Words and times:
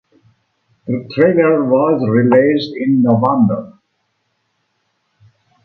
The 0.87 1.07
trailer 1.13 1.63
was 1.63 2.09
released 2.09 2.75
in 2.75 3.03
November. 3.03 3.77